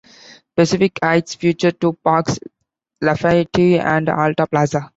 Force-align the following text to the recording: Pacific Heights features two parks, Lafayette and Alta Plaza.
Pacific 0.55 0.97
Heights 1.03 1.35
features 1.35 1.73
two 1.79 1.93
parks, 1.93 2.39
Lafayette 3.01 3.59
and 3.59 4.09
Alta 4.09 4.47
Plaza. 4.47 4.89